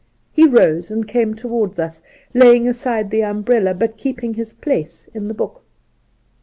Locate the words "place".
4.51-5.07